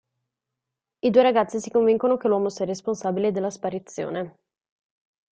[1.01, 4.39] I due ragazzi si convincono che l'uomo sia responsabile della sparizione.